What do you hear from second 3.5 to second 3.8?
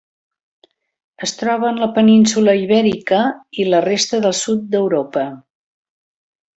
i